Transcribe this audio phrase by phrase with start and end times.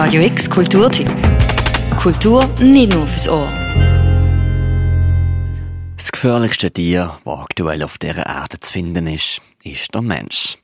[0.00, 1.10] Radio X Kulturtipp.
[2.00, 3.48] Kultur nicht nur fürs Ohr.
[5.96, 10.56] Das gefährlichste Tier, das aktuell auf dieser Erde zu finden ist, ist der Mensch.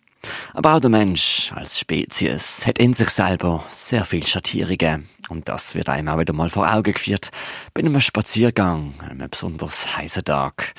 [0.52, 5.08] Aber auch der Mensch als Spezies hat in sich selber sehr viele Schattierungen.
[5.28, 7.30] Und das wird einem auch wieder mal vor Augen geführt
[7.74, 10.74] bei einem Spaziergang, einem besonders heißen Tag.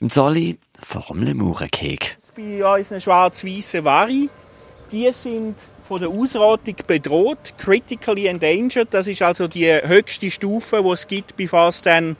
[0.00, 2.18] Im Zolli vor dem Lemurenkeg.
[2.34, 4.28] Bei unseren schwarz-weißen Wari,
[4.90, 5.54] die sind
[5.86, 8.88] von der Ausrottung bedroht, critically endangered.
[8.92, 12.16] Das ist also die höchste Stufe, die es gibt, bevor es dann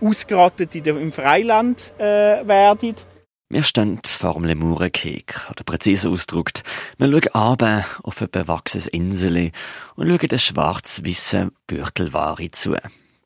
[0.00, 2.94] ausgerottet im Freiland äh, werden.
[3.52, 6.62] Wir stehen vor dem Lemurenkeg, oder präzise ausgedrückt,
[6.96, 9.52] wir schauen runter auf ein bewachsenes Insel
[9.94, 12.76] und schauen den schwarz-weißen Gürtelware zu.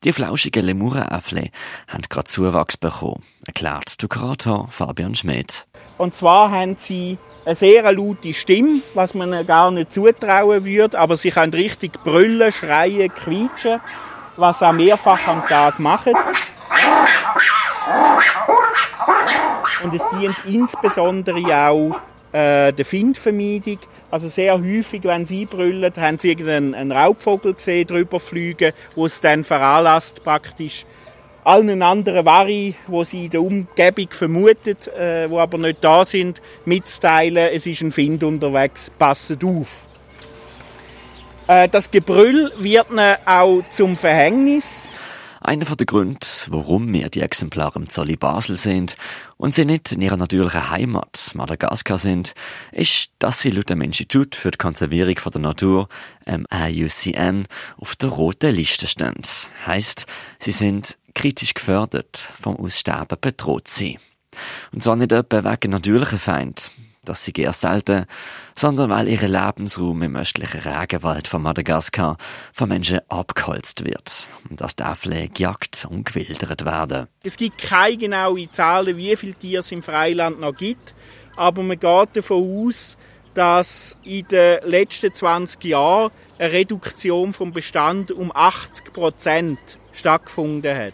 [0.03, 1.49] Die flauschigen Lemurenäffle
[1.87, 5.65] haben gerade Zuwachs bekommen, erklärt der Kurator Fabian Schmidt.
[5.97, 10.99] Und zwar haben sie eine sehr laute Stimme, was man ihnen gar nicht zutrauen würde,
[10.99, 13.79] aber sie können richtig brüllen, schreien, quietschen,
[14.35, 16.13] was sie auch mehrfach am Tag machen.
[19.83, 21.95] Und es dient insbesondere auch
[22.31, 23.79] äh, der Findvermeidung.
[24.11, 29.21] Also sehr häufig, wenn sie brüllen, haben sie irgendeinen Raubvogel gesehen, drüber fliegen, wo es
[29.21, 30.85] dann veranlasst, praktisch
[31.47, 36.41] allen anderen Vari, wo sie in der Umgebung vermutet, äh, wo aber nicht da sind,
[36.65, 39.69] mitzuteilen, es ist ein Find unterwegs, passet auf.
[41.47, 44.89] Äh, das Gebrüll wird ihnen auch zum Verhängnis.
[45.39, 48.97] Einer der Gründe, warum wir die Exemplare im Zolli Basel sind
[49.37, 52.33] und sie nicht in ihrer natürlichen Heimat Madagaskar sind,
[52.73, 55.87] ist, dass sie laut dem Institut für die Konservierung der Natur,
[56.27, 59.21] IUCN, auf der roten Liste stehen.
[59.65, 60.05] Heißt,
[60.39, 63.97] sie sind kritisch gefördert, vom Aussterben bedroht sind.
[64.71, 66.69] Und zwar nicht etwa wegen natürlichen Feind,
[67.03, 68.05] das sie eher selten,
[68.55, 72.17] sondern weil ihr Lebensraum im östlichen Regenwald von Madagaskar
[72.53, 77.07] von Menschen abgeholzt wird und dass die Äffle gejagt und gewildert werden.
[77.23, 80.93] Es gibt keine genauen Zahlen, wie viele Tiere es im Freiland noch gibt,
[81.35, 82.95] aber man geht davon aus,
[83.33, 90.93] dass in den letzten 20 Jahren eine Reduktion vom Bestand um 80 Prozent stattgefunden hat.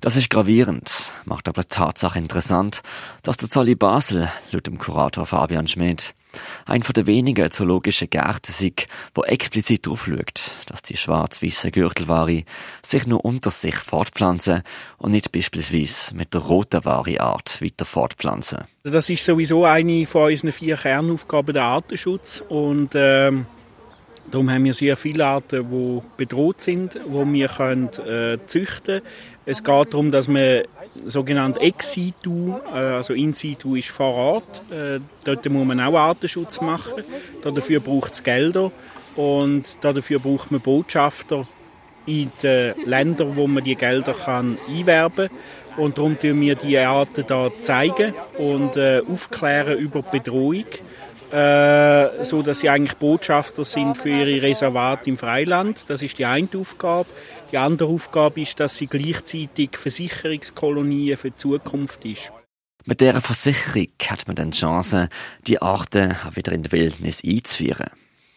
[0.00, 2.82] Das ist gravierend, macht aber die Tatsache interessant,
[3.22, 6.14] dass der Zolli Basel, laut dem Kurator Fabian Schmidt,
[6.64, 12.44] ein von den wenigen zoologischen Gärten ist, wo explizit darauf schaut, dass die schwarz-weißen Gürtelware
[12.82, 14.62] sich nur unter sich fortpflanzen
[14.98, 18.60] und nicht beispielsweise mit der roten Ware-Art weiter fortpflanzen.
[18.84, 23.46] Also das ist sowieso eine von unseren vier Kernaufgaben der Artenschutz und ähm
[24.30, 29.02] Darum haben wir sehr viele Arten, die bedroht sind, die wir können, äh, züchten können.
[29.46, 30.62] Es geht darum, dass man
[31.04, 34.62] sogenannt ex situ, äh, also in situ ist vor Ort.
[34.70, 37.02] Äh, dort muss man auch Artenschutz machen.
[37.42, 38.70] Dafür braucht es Gelder
[39.16, 41.48] und dafür braucht man Botschafter
[42.06, 45.38] in den Ländern, wo man die Gelder kann einwerben kann.
[45.80, 50.66] Und darum tun wir die Arten da zeigen und äh, aufklären über die Bedrohung
[51.32, 55.88] äh, so dass sie eigentlich Botschafter sind für ihre Reservate im Freiland.
[55.88, 57.08] Das ist die eine Aufgabe.
[57.52, 62.32] Die andere Aufgabe ist, dass sie gleichzeitig Versicherungskolonien für die Zukunft ist.
[62.84, 65.08] Mit dieser Versicherung hat man dann die Chance,
[65.46, 67.90] die Arten wieder in die Wildnis einzuführen.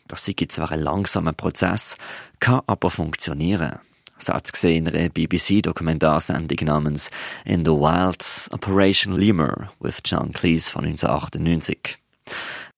[0.07, 1.95] Das ist zwar ein langsamer Prozess,
[2.39, 3.79] kann aber funktionieren.
[4.29, 7.11] Es gesehen in einer BBC-Dokumentarsendung namens
[7.45, 11.97] In the Wilds Operation Lemur with John Cleese von 1998.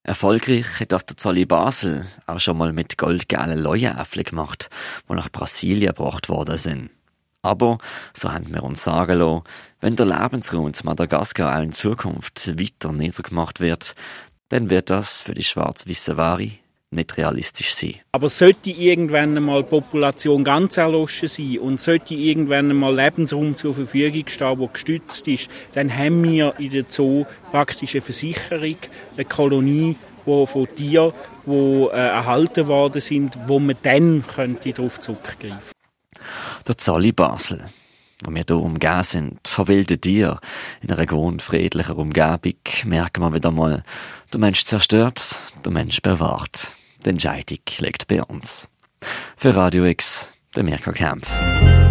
[0.03, 4.69] Erfolgreich hat das der Zolli Basel auch schon mal mit goldgelben Leuenäpfeln gemacht,
[5.07, 6.89] die nach Brasilien gebracht worden sind.
[7.41, 7.77] Aber,
[8.13, 9.43] so haben wir uns sagen lassen,
[9.81, 13.95] wenn der Lebensraum zu Madagaskar auch in Zukunft weiter niedergemacht wird,
[14.49, 16.51] dann wird das für die schwarz-weiße Ware
[16.91, 17.95] nicht realistisch sein.
[18.11, 23.73] Aber sollte irgendwann einmal die Population ganz erloschen sein und sollte irgendwann einmal Lebensraum zur
[23.73, 28.77] Verfügung stehen, der gestützt ist, dann haben wir in der Zoo praktisch eine Versicherung,
[29.15, 29.95] eine Kolonie,
[30.25, 31.13] wo von Tieren,
[31.45, 35.71] die äh, erhalten worden sind, wo man dann könnte darauf zurückgreifen
[36.67, 37.65] Der Zolli Basel
[38.25, 40.39] wo wir hier umgeben sind, von wilden Tieren,
[40.81, 42.53] in einer gewohnt friedlichen Umgebung,
[42.85, 43.83] merken wir wieder mal,
[44.33, 46.71] der Mensch zerstört, der Mensch bewahrt.
[47.03, 48.69] Die Entscheidung liegt bei uns.
[49.37, 51.27] Für Radio X, der Mirko Kempf.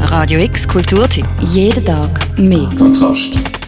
[0.01, 1.27] Radio X Kulturtipp.
[1.41, 2.69] Jeden Tag mehr.
[2.77, 3.64] Kontrast.